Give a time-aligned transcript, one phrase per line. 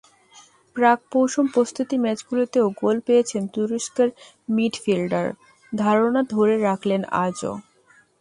[0.75, 4.09] প্রাক-মৌসুম প্রস্তুতি ম্যাচগুলোতেও গোল পেয়েছেন তুরস্কের
[4.49, 5.27] মিডফিল্ডার,
[5.73, 7.53] ধারাটা ধরে রাখলেন আজও।